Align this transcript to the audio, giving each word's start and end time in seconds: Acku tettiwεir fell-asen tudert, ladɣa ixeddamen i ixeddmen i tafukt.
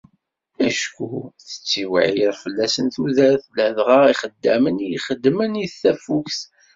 Acku 0.67 1.09
tettiwεir 1.47 2.31
fell-asen 2.41 2.87
tudert, 2.95 3.43
ladɣa 3.57 3.99
ixeddamen 4.13 4.77
i 4.85 4.87
ixeddmen 4.97 5.53
i 5.63 5.65
tafukt. 5.81 6.39